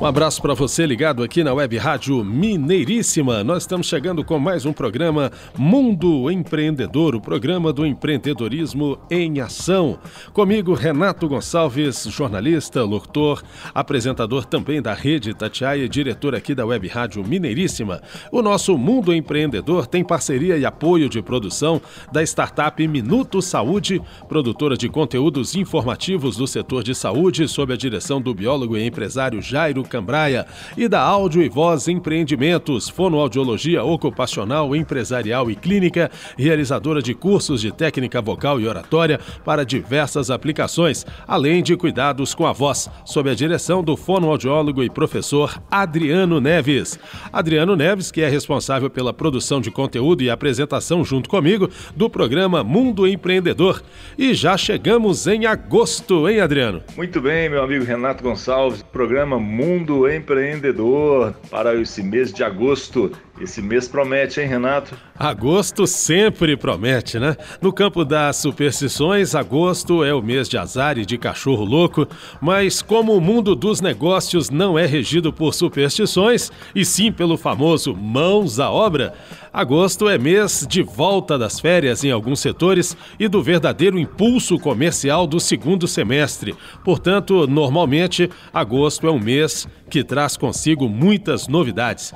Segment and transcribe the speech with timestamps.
[0.00, 3.44] Um abraço para você ligado aqui na Web Rádio Mineiríssima.
[3.44, 9.98] Nós estamos chegando com mais um programa Mundo Empreendedor, o programa do empreendedorismo em ação.
[10.32, 17.24] Comigo, Renato Gonçalves, jornalista, locutor, apresentador também da Rede Tatiaia, diretor aqui da Web Rádio
[17.26, 18.02] Mineiríssima.
[18.32, 21.80] O nosso Mundo Empreendedor tem parceria e apoio de produção
[22.12, 28.20] da startup Minuto Saúde, produtora de conteúdos informativos do setor de saúde, sob a direção
[28.20, 35.50] do biólogo e empresário Jairo Cambraia e da Áudio e Voz Empreendimentos, fonoaudiologia ocupacional, empresarial
[35.50, 41.76] e clínica, realizadora de cursos de técnica vocal e oratória para diversas aplicações, além de
[41.76, 46.98] cuidados com a voz, sob a direção do fonoaudiólogo e professor Adriano Neves.
[47.32, 52.62] Adriano Neves, que é responsável pela produção de conteúdo e apresentação junto comigo do programa
[52.64, 53.82] Mundo Empreendedor.
[54.16, 56.82] E já chegamos em agosto, hein, Adriano?
[56.96, 63.10] Muito bem, meu amigo Renato Gonçalves, programa Mundo Mundo Empreendedor para esse mês de agosto.
[63.40, 64.96] Esse mês promete, hein, Renato?
[65.18, 67.36] Agosto sempre promete, né?
[67.60, 72.06] No campo das superstições, agosto é o mês de azar e de cachorro louco,
[72.40, 77.92] mas como o mundo dos negócios não é regido por superstições, e sim pelo famoso
[77.92, 79.12] mãos à obra,
[79.52, 85.26] agosto é mês de volta das férias em alguns setores e do verdadeiro impulso comercial
[85.26, 86.54] do segundo semestre.
[86.84, 92.14] Portanto, normalmente, agosto é um mês que traz consigo muitas novidades.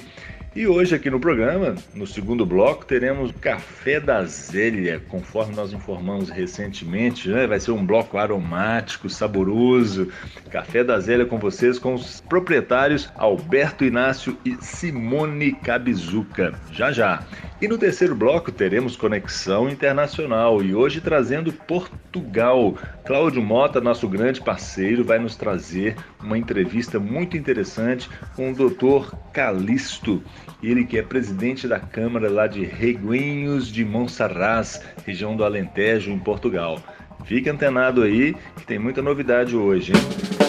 [0.57, 6.31] E hoje aqui no programa, no segundo bloco, teremos Café da Zélia, conforme nós informamos
[6.31, 7.45] recentemente, né?
[7.45, 10.13] vai ser um bloco aromático, saboroso.
[10.53, 16.55] Café da Zélia com vocês, com os proprietários Alberto Inácio e Simone Cabizuca.
[16.71, 17.25] Já já.
[17.61, 22.77] E no terceiro bloco teremos Conexão Internacional e hoje trazendo Portugal.
[23.05, 29.17] Cláudio Mota, nosso grande parceiro, vai nos trazer uma entrevista muito interessante com o Dr.
[29.33, 30.23] Calixto
[30.63, 36.19] ele que é presidente da Câmara lá de Reguinhos de Monsaraz, região do Alentejo, em
[36.19, 36.81] Portugal.
[37.25, 39.93] Fique antenado aí, que tem muita novidade hoje.
[39.93, 40.45] Hein?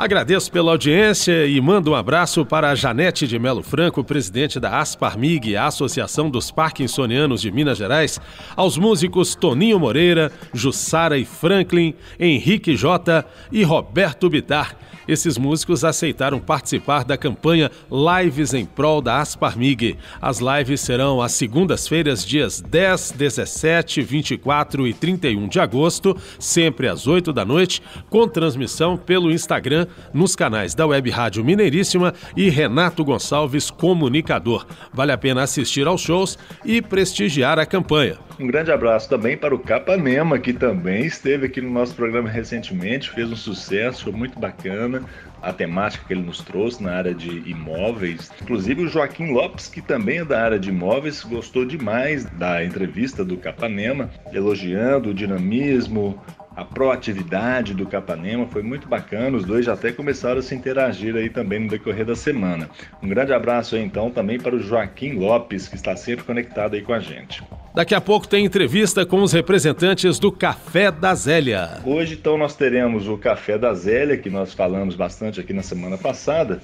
[0.00, 4.78] Agradeço pela audiência e mando um abraço para a Janete de Melo Franco, presidente da
[4.78, 8.18] Asparmig, a Associação dos Parkinsonianos de Minas Gerais,
[8.56, 14.74] aos músicos Toninho Moreira, Jussara e Franklin, Henrique Jota e Roberto Bitar
[15.10, 19.98] esses músicos aceitaram participar da campanha Lives em Prol da Asparmig.
[20.20, 27.08] As lives serão às segundas-feiras, dias 10, 17, 24 e 31 de agosto, sempre às
[27.08, 33.04] 8 da noite, com transmissão pelo Instagram nos canais da Web Rádio Mineiríssima e Renato
[33.04, 34.64] Gonçalves Comunicador.
[34.92, 38.16] Vale a pena assistir aos shows e prestigiar a campanha.
[38.38, 43.10] Um grande abraço também para o Capanema, que também esteve aqui no nosso programa recentemente,
[43.10, 44.99] fez um sucesso, foi muito bacana
[45.42, 48.30] a temática que ele nos trouxe na área de imóveis.
[48.42, 53.24] Inclusive o Joaquim Lopes, que também é da área de imóveis, gostou demais da entrevista
[53.24, 56.20] do Capanema, elogiando o dinamismo,
[56.60, 59.34] a proatividade do Capanema foi muito bacana.
[59.34, 62.68] Os dois já até começaram a se interagir aí também no decorrer da semana.
[63.02, 66.82] Um grande abraço aí então também para o Joaquim Lopes, que está sempre conectado aí
[66.82, 67.42] com a gente.
[67.74, 71.80] Daqui a pouco tem entrevista com os representantes do Café da Zélia.
[71.82, 75.96] Hoje então nós teremos o Café da Zélia, que nós falamos bastante aqui na semana
[75.96, 76.60] passada.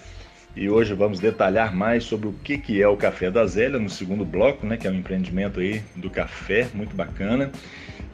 [0.56, 3.90] E hoje vamos detalhar mais sobre o que, que é o Café da Zélia no
[3.90, 7.52] segundo bloco, né, que é um empreendimento aí do café, muito bacana.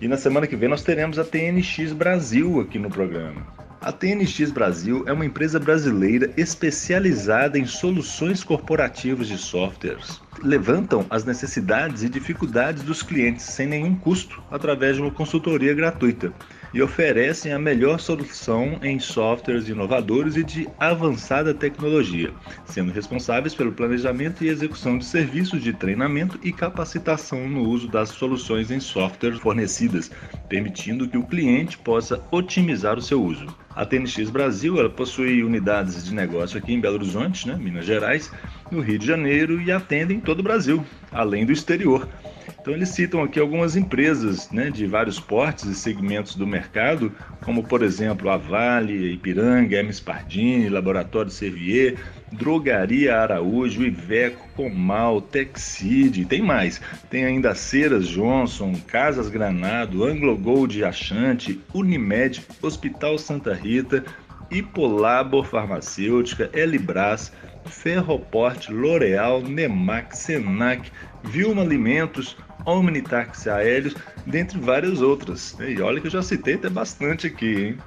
[0.00, 3.46] E na semana que vem nós teremos a TNX Brasil aqui no programa.
[3.80, 10.20] A TNX Brasil é uma empresa brasileira especializada em soluções corporativas de softwares.
[10.42, 16.32] Levantam as necessidades e dificuldades dos clientes sem nenhum custo através de uma consultoria gratuita
[16.72, 22.32] e oferecem a melhor solução em softwares inovadores e de avançada tecnologia,
[22.64, 28.08] sendo responsáveis pelo planejamento e execução de serviços de treinamento e capacitação no uso das
[28.08, 30.10] soluções em softwares fornecidas,
[30.48, 33.46] permitindo que o cliente possa otimizar o seu uso.
[33.74, 38.30] A TNX Brasil ela possui unidades de negócio aqui em Belo Horizonte, né, Minas Gerais,
[38.70, 42.08] no Rio de Janeiro e atendem todo o Brasil, além do exterior.
[42.62, 47.12] Então eles citam aqui algumas empresas né, de vários portes e segmentos do mercado,
[47.44, 51.98] como por exemplo a Vale, Ipiranga, Hermes Pardini, Laboratório Servier,
[52.30, 56.80] Drogaria Araújo, Iveco, Comal, Texid, tem mais.
[57.10, 64.04] Tem ainda Ceras Johnson, Casas Granado, Anglo Gold Achante, Unimed, Hospital Santa Rita,
[64.52, 67.32] Hipolabor Farmacêutica, Elibras,
[67.64, 70.92] Ferroporte, L'Oreal, Nemac, Senac,
[71.24, 73.94] Vilma Alimentos, Omnitaxi Aéreos,
[74.26, 75.56] dentre várias outras.
[75.60, 77.78] E olha que eu já citei até bastante aqui, hein?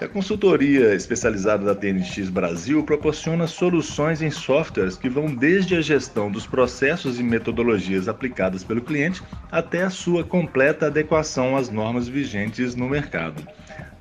[0.00, 6.30] A consultoria especializada da TNX Brasil proporciona soluções em softwares que vão desde a gestão
[6.30, 9.22] dos processos e metodologias aplicadas pelo cliente
[9.52, 13.46] até a sua completa adequação às normas vigentes no mercado.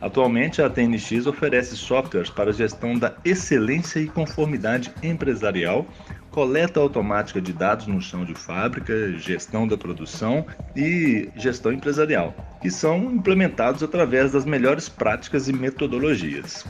[0.01, 5.87] Atualmente, a TNX oferece softwares para gestão da excelência e conformidade empresarial,
[6.33, 10.43] coleta automática de dados no chão de fábrica, gestão da produção
[10.75, 16.65] e gestão empresarial, que são implementados através das melhores práticas e metodologias.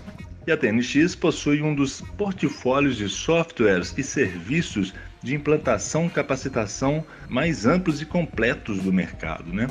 [0.45, 4.93] E a TNX possui um dos portfólios de softwares e serviços
[5.23, 9.53] de implantação e capacitação mais amplos e completos do mercado.
[9.53, 9.67] Né?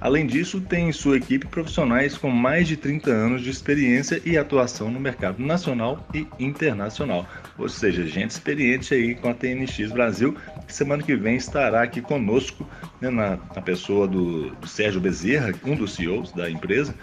[0.00, 4.36] Além disso, tem em sua equipe profissionais com mais de 30 anos de experiência e
[4.36, 7.26] atuação no mercado nacional e internacional.
[7.56, 10.36] Ou seja, gente experiente aí com a TNX Brasil,
[10.66, 12.68] que semana que vem estará aqui conosco,
[13.00, 16.94] né, na, na, pessoa do, do Sérgio Bezerra, um dos CEOs da empresa,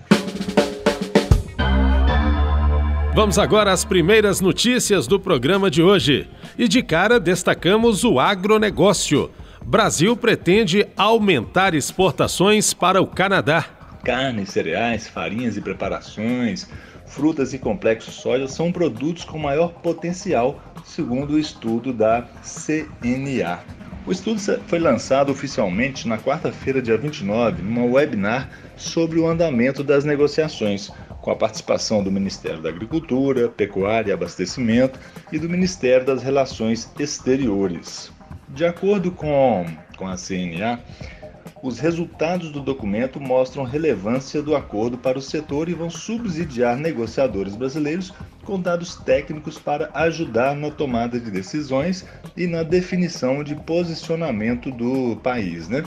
[3.14, 6.26] Vamos agora às primeiras notícias do programa de hoje.
[6.56, 9.30] E de cara destacamos o agronegócio.
[9.62, 13.66] Brasil pretende aumentar exportações para o Canadá.
[14.02, 16.66] Carnes, cereais, farinhas e preparações,
[17.04, 23.60] frutas e complexos soja são produtos com maior potencial, segundo o estudo da CNA.
[24.06, 30.02] O estudo foi lançado oficialmente na quarta-feira, dia 29, numa webinar sobre o andamento das
[30.02, 30.90] negociações
[31.22, 34.98] com a participação do Ministério da Agricultura, Pecuária e Abastecimento
[35.30, 38.12] e do Ministério das Relações Exteriores.
[38.48, 39.64] De acordo com,
[39.96, 40.80] com a CNA,
[41.62, 47.54] os resultados do documento mostram relevância do acordo para o setor e vão subsidiar negociadores
[47.54, 48.12] brasileiros
[48.44, 52.04] com dados técnicos para ajudar na tomada de decisões
[52.36, 55.68] e na definição de posicionamento do país.
[55.68, 55.84] Né?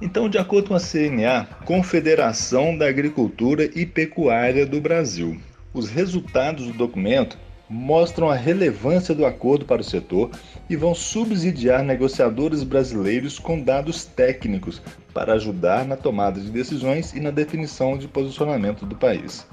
[0.00, 5.40] Então, de acordo com a CNA, Confederação da Agricultura e Pecuária do Brasil,
[5.72, 7.38] os resultados do documento
[7.68, 10.30] mostram a relevância do acordo para o setor
[10.70, 14.80] e vão subsidiar negociadores brasileiros com dados técnicos
[15.12, 19.46] para ajudar na tomada de decisões e na definição de posicionamento do país.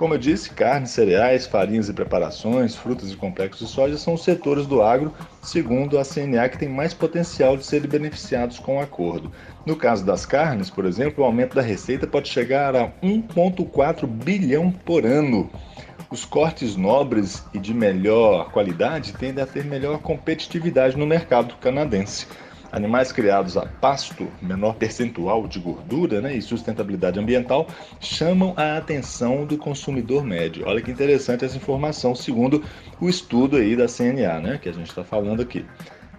[0.00, 4.24] Como eu disse, carnes, cereais, farinhas e preparações, frutas e complexos de soja são os
[4.24, 8.80] setores do agro, segundo a CNA, que tem mais potencial de serem beneficiados com o
[8.80, 9.30] acordo.
[9.66, 14.72] No caso das carnes, por exemplo, o aumento da receita pode chegar a 1,4 bilhão
[14.72, 15.50] por ano.
[16.10, 22.26] Os cortes nobres e de melhor qualidade tendem a ter melhor competitividade no mercado canadense.
[22.72, 27.66] Animais criados a pasto, menor percentual de gordura né, e sustentabilidade ambiental,
[27.98, 30.64] chamam a atenção do consumidor médio.
[30.66, 32.62] Olha que interessante essa informação, segundo
[33.00, 35.66] o estudo aí da CNA, né, que a gente está falando aqui.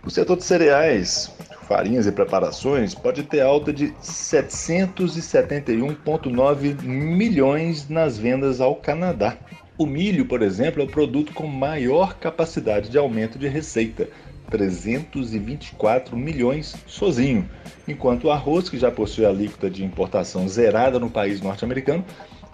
[0.03, 1.31] O setor de cereais,
[1.67, 9.37] farinhas e preparações pode ter alta de 771,9 milhões nas vendas ao Canadá.
[9.77, 14.09] O milho, por exemplo, é o produto com maior capacidade de aumento de receita,
[14.51, 17.49] 324 milhões sozinho,
[17.87, 22.05] enquanto o arroz, que já possui a alíquota de importação zerada no país norte-americano,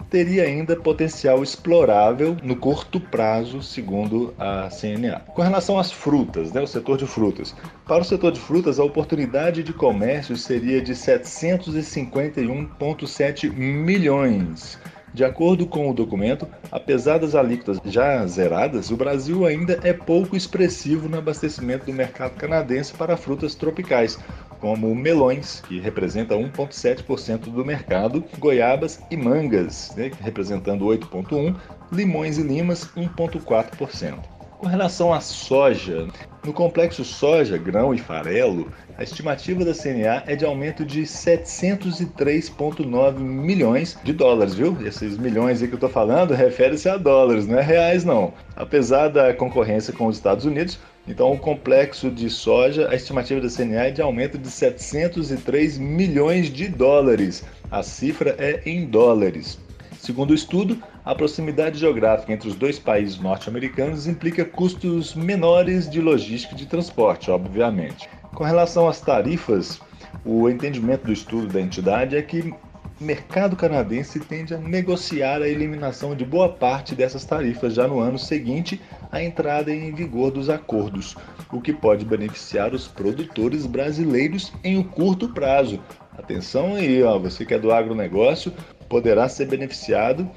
[0.08, 5.20] teria ainda potencial explorável no curto prazo, segundo a CNA.
[5.34, 7.54] Com relação às frutas, né, o setor de frutas.
[7.86, 14.78] Para o setor de frutas, a oportunidade de comércio seria de 751,7 milhões
[15.12, 20.36] de acordo com o documento, apesar das alíquotas já zeradas, o Brasil ainda é pouco
[20.36, 24.18] expressivo no abastecimento do mercado canadense para frutas tropicais,
[24.60, 31.56] como melões, que representa 1,7% do mercado, goiabas e mangas, né, representando 8,1%,
[31.92, 34.37] limões e limas, 1,4%.
[34.58, 36.08] Com relação à soja,
[36.44, 43.20] no complexo soja, grão e farelo, a estimativa da CNA é de aumento de 703,9
[43.20, 44.76] milhões de dólares, viu?
[44.84, 48.34] Esses milhões aí que eu tô falando refere-se a dólares, não é reais não.
[48.56, 53.48] Apesar da concorrência com os Estados Unidos, então o complexo de soja, a estimativa da
[53.48, 57.44] CNA é de aumento de 703 milhões de dólares.
[57.70, 59.56] A cifra é em dólares.
[60.00, 66.02] Segundo o estudo, a proximidade geográfica entre os dois países norte-americanos implica custos menores de
[66.02, 68.06] logística e de transporte, obviamente.
[68.34, 69.80] Com relação às tarifas,
[70.22, 72.54] o entendimento do estudo da entidade é que
[73.00, 78.00] o mercado canadense tende a negociar a eliminação de boa parte dessas tarifas já no
[78.00, 78.78] ano seguinte
[79.10, 81.16] à entrada em vigor dos acordos,
[81.50, 85.80] o que pode beneficiar os produtores brasileiros em um curto prazo.
[86.18, 88.52] Atenção aí, ó, você que é do agronegócio
[88.90, 90.28] poderá ser beneficiado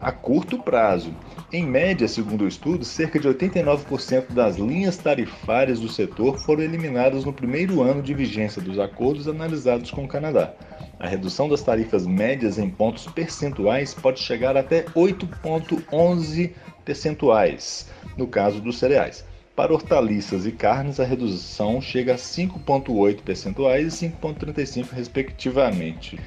[0.00, 1.14] a curto prazo.
[1.52, 7.24] Em média, segundo o estudo, cerca de 89% das linhas tarifárias do setor foram eliminadas
[7.24, 10.54] no primeiro ano de vigência dos acordos analisados com o Canadá.
[11.00, 16.52] A redução das tarifas médias em pontos percentuais pode chegar até 8,11
[16.84, 19.24] percentuais, no caso dos cereais.
[19.54, 26.18] Para hortaliças e carnes, a redução chega a 5,8 percentuais e 5,35 respectivamente.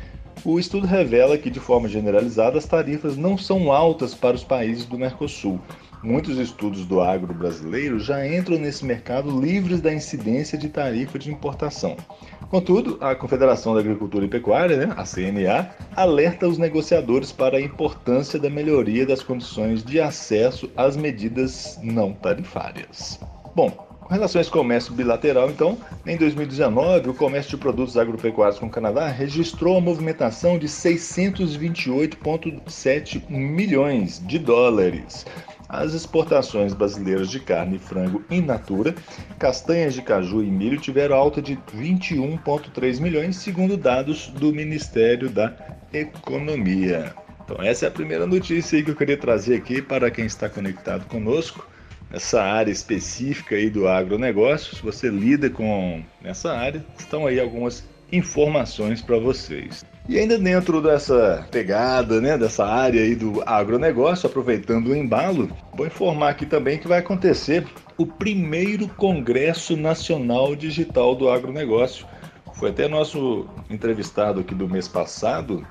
[0.44, 4.86] O estudo revela que, de forma generalizada, as tarifas não são altas para os países
[4.86, 5.60] do Mercosul.
[6.02, 11.32] Muitos estudos do agro brasileiro já entram nesse mercado livres da incidência de tarifa de
[11.32, 11.96] importação.
[12.50, 17.62] Contudo, a Confederação da Agricultura e Pecuária, né, a CNA, alerta os negociadores para a
[17.62, 23.20] importância da melhoria das condições de acesso às medidas não tarifárias.
[23.56, 23.91] Bom,
[24.40, 29.78] esse comércio bilateral, então, em 2019, o comércio de produtos agropecuários com o Canadá registrou
[29.78, 35.26] a movimentação de 628,7 milhões de dólares.
[35.70, 38.94] As exportações brasileiras de carne e frango in natura,
[39.40, 45.56] castanhas de caju e milho tiveram alta de 21,3 milhões, segundo dados do Ministério da
[45.94, 47.16] Economia.
[47.46, 51.06] Então, essa é a primeira notícia que eu queria trazer aqui para quem está conectado
[51.06, 51.71] conosco
[52.12, 57.84] essa área específica aí do agronegócio, se você lida com essa área, estão aí algumas
[58.12, 59.86] informações para vocês.
[60.10, 65.88] E ainda dentro dessa pegada, né, dessa área aí do agronegócio, aproveitando o embalo, vou
[65.88, 67.66] informar aqui também que vai acontecer
[67.98, 72.06] o primeiro Congresso Nacional Digital do Agronegócio.
[72.56, 75.66] Foi até nosso entrevistado aqui do mês passado,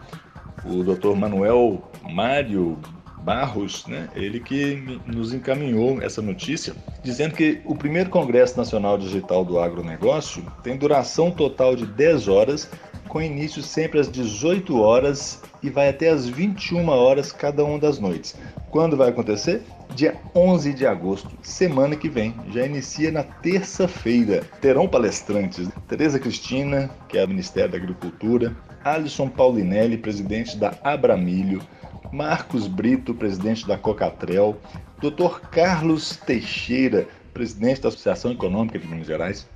[0.64, 1.14] o Dr.
[1.16, 2.78] Manuel Mário
[3.22, 9.44] Barros, né, ele que nos encaminhou essa notícia, dizendo que o primeiro Congresso Nacional Digital
[9.44, 12.68] do Agronegócio tem duração total de 10 horas,
[13.08, 17.98] com início sempre às 18 horas e vai até às 21 horas cada uma das
[17.98, 18.36] noites.
[18.70, 19.62] Quando vai acontecer?
[19.96, 24.42] Dia 11 de agosto, semana que vem, já inicia na terça-feira.
[24.60, 31.60] Terão palestrantes Tereza Cristina, que é do Ministério da Agricultura, Alisson Paulinelli, presidente da Abramilho,
[32.12, 34.60] Marcos Brito, presidente da Cocatrel,
[35.00, 35.40] Dr.
[35.50, 39.48] Carlos Teixeira, presidente da Associação Econômica de Minas Gerais,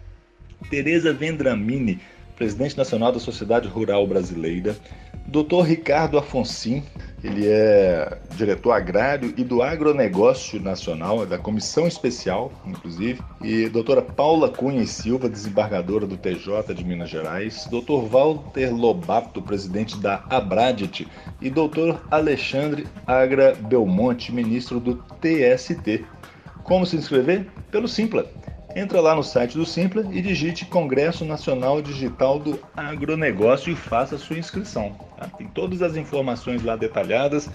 [0.71, 2.01] Tereza Vendramini,
[2.37, 4.77] presidente nacional da Sociedade Rural Brasileira,
[5.27, 5.63] Dr.
[5.63, 6.83] Ricardo Afonsim,
[7.23, 14.03] ele é diretor agrário e do agronegócio nacional, é da comissão especial, inclusive, e doutora
[14.03, 20.23] Paula Cunha e Silva, desembargadora do TJ de Minas Gerais, doutor Walter Lobato, presidente da
[20.29, 21.09] Abradit,
[21.41, 26.05] e doutor Alexandre Agra Belmonte, ministro do TST.
[26.63, 27.47] Como se inscrever?
[27.71, 28.27] Pelo Simpla
[28.75, 34.19] entra lá no site do Simpla e digite Congresso Nacional Digital do Agronegócio e faça
[34.19, 34.97] sua inscrição.
[35.17, 35.29] Tá?
[35.39, 37.49] Tem todas as informações lá detalhadas,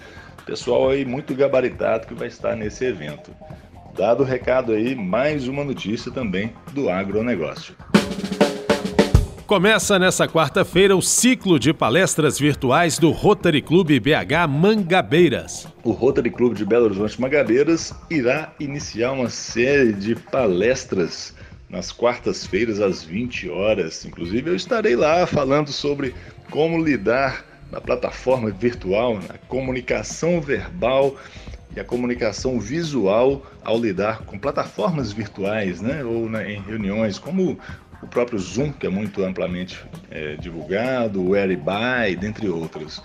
[0.46, 3.30] pessoal aí muito gabaritado que vai estar nesse evento.
[3.96, 7.74] Dado o recado aí, mais uma notícia também do agronegócio.
[9.50, 15.66] Começa nessa quarta-feira o ciclo de palestras virtuais do Rotary Clube BH Mangabeiras.
[15.82, 21.34] O Rotary Clube de Belo Horizonte Mangabeiras irá iniciar uma série de palestras
[21.68, 24.04] nas quartas-feiras às 20 horas.
[24.04, 26.14] Inclusive eu estarei lá falando sobre
[26.48, 31.16] como lidar na plataforma virtual, na comunicação verbal
[31.74, 37.58] e a comunicação visual ao lidar com plataformas virtuais, né, ou na, em reuniões, como
[38.02, 43.02] o próprio Zoom, que é muito amplamente é, divulgado, o Airby, dentre outros.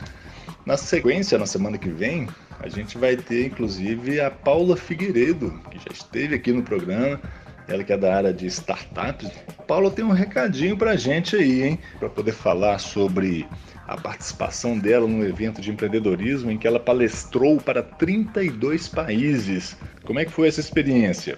[0.65, 2.27] Na sequência, na semana que vem,
[2.59, 7.19] a gente vai ter inclusive a Paula Figueiredo, que já esteve aqui no programa,
[7.67, 9.29] ela que é da área de startups.
[9.67, 11.79] Paula tem um recadinho para a gente aí, hein?
[11.99, 13.45] Para poder falar sobre
[13.87, 19.77] a participação dela no evento de empreendedorismo em que ela palestrou para 32 países.
[20.03, 21.37] Como é que foi essa experiência?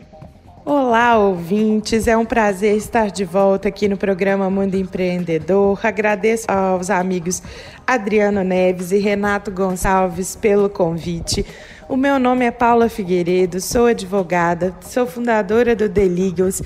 [0.69, 2.07] Olá, ouvintes.
[2.07, 5.79] É um prazer estar de volta aqui no programa Mundo Empreendedor.
[5.81, 7.41] Agradeço aos amigos
[7.87, 11.45] Adriano Neves e Renato Gonçalves pelo convite.
[11.87, 16.61] O meu nome é Paula Figueiredo, sou advogada, sou fundadora do The Legals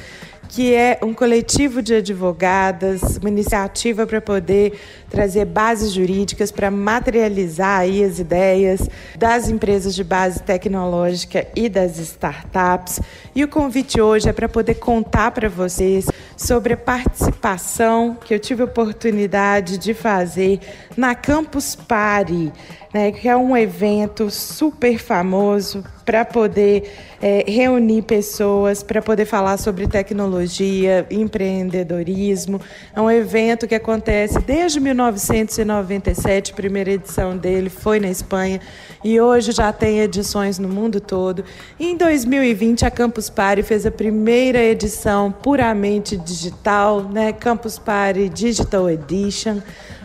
[0.52, 4.78] que é um coletivo de advogadas, uma iniciativa para poder
[5.12, 12.00] trazer bases jurídicas para materializar aí as ideias das empresas de base tecnológica e das
[12.00, 13.02] startups.
[13.36, 18.40] E o convite hoje é para poder contar para vocês sobre a participação que eu
[18.40, 20.60] tive a oportunidade de fazer
[20.96, 22.52] na Campus Party
[22.94, 26.92] né, que é um evento super famoso para poder
[27.22, 32.60] é, reunir pessoas, para poder falar sobre tecnologia, empreendedorismo.
[32.94, 38.60] É um evento que acontece desde 1997, a primeira edição dele foi na Espanha,
[39.04, 41.44] e hoje já tem edições no mundo todo.
[41.80, 48.90] Em 2020, a Campus Party fez a primeira edição puramente digital, né, Campus Party Digital
[48.90, 49.62] Edition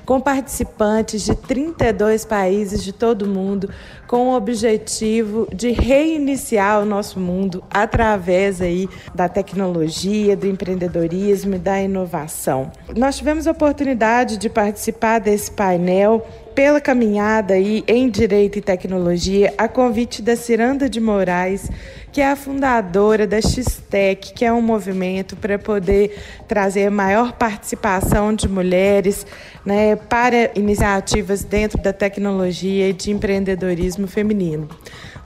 [0.06, 3.68] com participantes de 32 países de todo o mundo,
[4.06, 11.58] com o objetivo de reiniciar o nosso mundo através aí da tecnologia, do empreendedorismo e
[11.58, 12.70] da inovação.
[12.96, 19.52] Nós tivemos a oportunidade de participar desse painel pela caminhada aí em Direito e Tecnologia,
[19.58, 21.70] a convite da Ciranda de Moraes,
[22.16, 26.18] que é a fundadora da Xtec, que é um movimento para poder
[26.48, 29.26] trazer maior participação de mulheres
[29.66, 34.66] né, para iniciativas dentro da tecnologia e de empreendedorismo feminino.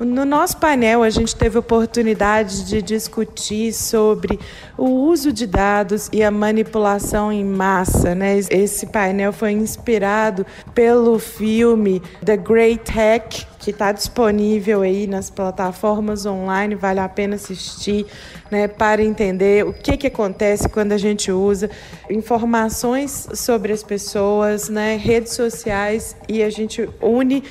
[0.01, 4.41] No nosso painel, a gente teve oportunidade de discutir sobre
[4.79, 8.15] o uso de dados e a manipulação em massa.
[8.15, 8.39] Né?
[8.49, 16.25] Esse painel foi inspirado pelo filme The Great Hack, que está disponível aí nas plataformas
[16.25, 18.07] online, vale a pena assistir,
[18.51, 21.69] né, para entender o que, que acontece quando a gente usa
[22.09, 27.45] informações sobre as pessoas, né, redes sociais e a gente une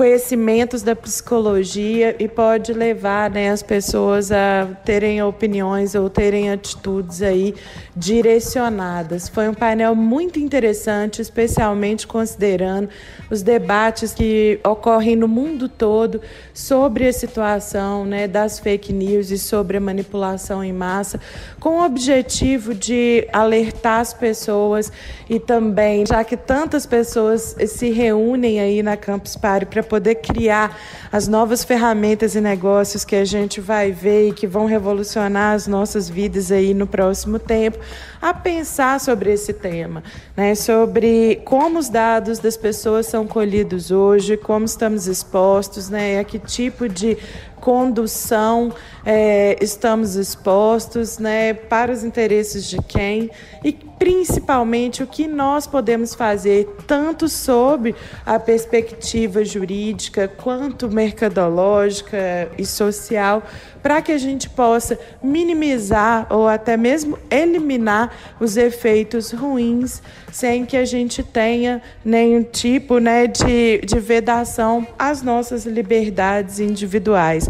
[0.00, 7.20] conhecimentos da psicologia e pode levar né, as pessoas a terem opiniões ou terem atitudes
[7.20, 7.54] aí
[7.94, 9.28] direcionadas.
[9.28, 12.88] Foi um painel muito interessante, especialmente considerando
[13.30, 16.22] os debates que ocorrem no mundo todo
[16.54, 21.20] sobre a situação né, das fake news e sobre a manipulação em massa,
[21.60, 24.90] com o objetivo de alertar as pessoas
[25.28, 30.78] e também, já que tantas pessoas se reúnem aí na Campus Party para poder criar
[31.10, 35.66] as novas ferramentas e negócios que a gente vai ver e que vão revolucionar as
[35.66, 37.78] nossas vidas aí no próximo tempo,
[38.22, 40.04] a pensar sobre esse tema,
[40.36, 40.54] né?
[40.54, 46.20] sobre como os dados das pessoas são colhidos hoje, como estamos expostos, né?
[46.20, 47.18] a que tipo de
[47.60, 48.72] condução
[49.04, 53.30] é, estamos expostos, né, para os interesses de quem
[53.62, 57.94] e principalmente o que nós podemos fazer tanto sob
[58.24, 63.42] a perspectiva jurídica quanto mercadológica e social
[63.82, 70.78] para que a gente possa minimizar ou até mesmo eliminar os efeitos ruins sem que
[70.78, 77.49] a gente tenha nenhum tipo né, de, de vedação às nossas liberdades individuais.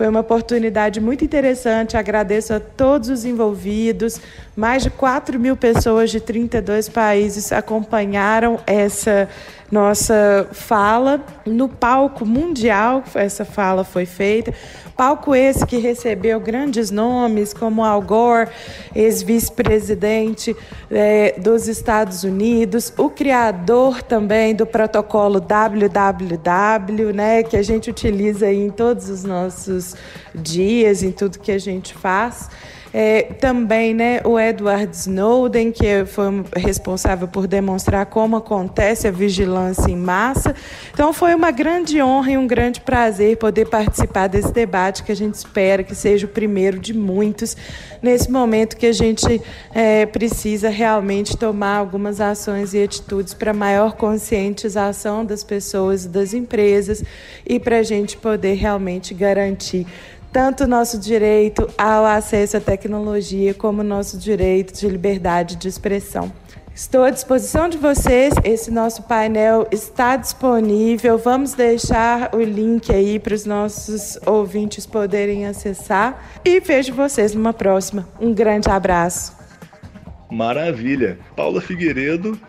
[0.00, 4.18] Foi uma oportunidade muito interessante, agradeço a todos os envolvidos,
[4.56, 9.28] mais de 4 mil pessoas de 32 países acompanharam essa
[9.70, 11.22] nossa fala.
[11.46, 14.52] No palco mundial, essa fala foi feita.
[14.96, 18.50] Palco esse que recebeu grandes nomes como Al Gore,
[18.94, 20.54] ex-vice-presidente
[20.90, 28.52] é, dos Estados Unidos, o criador também do protocolo WWW, né, que a gente utiliza
[28.52, 29.89] em todos os nossos
[30.34, 32.48] dias, em tudo que a gente faz.
[32.92, 39.88] É, também né, o Edward Snowden, que foi responsável por demonstrar como acontece a vigilância
[39.90, 40.54] em massa.
[40.92, 45.16] Então, foi uma grande honra e um grande prazer poder participar desse debate, que a
[45.16, 47.56] gente espera que seja o primeiro de muitos,
[48.02, 49.40] nesse momento que a gente
[49.72, 56.34] é, precisa realmente tomar algumas ações e atitudes para maior conscientização das pessoas e das
[56.34, 57.04] empresas
[57.46, 59.86] e para a gente poder realmente garantir
[60.32, 66.32] tanto nosso direito ao acesso à tecnologia como nosso direito de liberdade de expressão.
[66.74, 68.32] Estou à disposição de vocês.
[68.42, 71.18] Esse nosso painel está disponível.
[71.18, 76.40] Vamos deixar o link aí para os nossos ouvintes poderem acessar.
[76.44, 78.08] E vejo vocês numa próxima.
[78.20, 79.36] Um grande abraço.
[80.30, 81.18] Maravilha.
[81.36, 82.40] Paula Figueiredo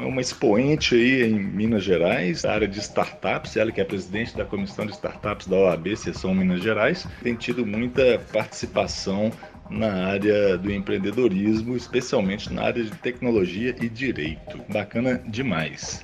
[0.00, 4.44] é uma expoente aí em Minas Gerais, área de startups, ela que é presidente da
[4.44, 9.30] Comissão de Startups da OAB, Seção Minas Gerais, tem tido muita participação
[9.68, 14.58] na área do empreendedorismo, especialmente na área de tecnologia e direito.
[14.68, 16.02] Bacana demais.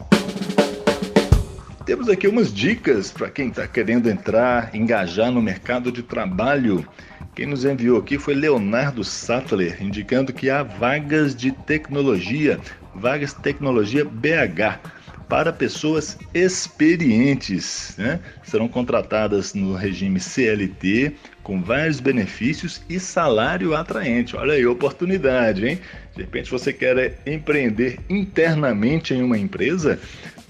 [1.87, 6.87] Temos aqui umas dicas para quem está querendo entrar, engajar no mercado de trabalho.
[7.35, 12.59] Quem nos enviou aqui foi Leonardo Sattler, indicando que há vagas de tecnologia,
[12.97, 14.81] vagas tecnologia BH,
[15.29, 17.95] para pessoas experientes.
[17.99, 18.21] Né?
[18.43, 24.37] Serão contratadas no regime CLT, com vários benefícios e salário atraente.
[24.37, 25.81] Olha aí, oportunidade, hein?
[26.15, 29.99] De repente você quer empreender internamente em uma empresa?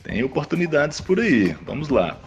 [0.03, 1.57] Tem oportunidades por aí.
[1.65, 2.19] Vamos lá.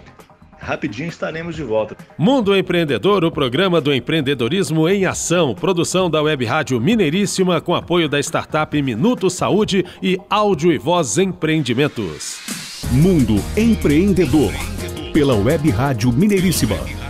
[0.59, 1.97] Rapidinho estaremos de volta.
[2.17, 5.55] Mundo Empreendedor, o programa do empreendedorismo em ação.
[5.55, 11.19] Produção da Web Rádio Mineiríssima com apoio da startup Minuto Saúde e Áudio e Voz
[11.19, 12.41] Empreendimentos.
[12.93, 14.53] Mundo Empreendedor.
[15.13, 17.08] Pela Web Rádio Mineiríssima.